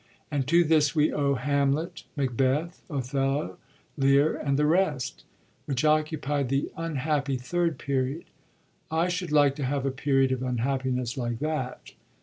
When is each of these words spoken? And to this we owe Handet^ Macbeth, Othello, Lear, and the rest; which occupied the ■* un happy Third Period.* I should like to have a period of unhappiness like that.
And 0.31 0.47
to 0.47 0.63
this 0.63 0.95
we 0.95 1.13
owe 1.13 1.35
Handet^ 1.35 2.05
Macbeth, 2.15 2.81
Othello, 2.89 3.59
Lear, 3.95 4.35
and 4.35 4.57
the 4.57 4.65
rest; 4.65 5.25
which 5.65 5.85
occupied 5.85 6.49
the 6.49 6.63
■* 6.71 6.71
un 6.75 6.95
happy 6.95 7.37
Third 7.37 7.77
Period.* 7.77 8.25
I 8.89 9.09
should 9.09 9.31
like 9.31 9.55
to 9.57 9.63
have 9.63 9.85
a 9.85 9.91
period 9.91 10.31
of 10.31 10.41
unhappiness 10.41 11.17
like 11.17 11.37
that. 11.37 11.91